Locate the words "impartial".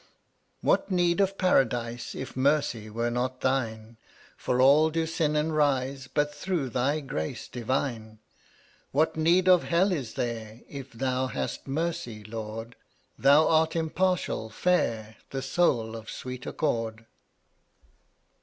13.75-14.49